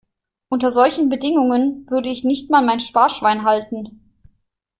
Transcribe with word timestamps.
Unter 0.49 0.71
solchen 0.71 1.09
Bedingungen 1.09 1.85
würde 1.87 2.09
ich 2.09 2.23
nicht 2.23 2.49
mal 2.49 2.65
mein 2.65 2.79
Sparschwein 2.79 3.43
halten. 3.43 4.01